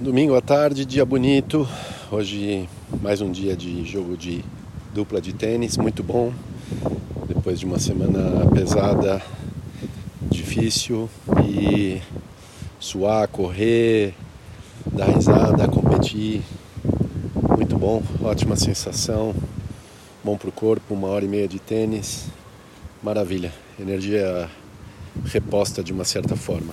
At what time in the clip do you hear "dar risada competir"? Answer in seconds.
14.90-16.40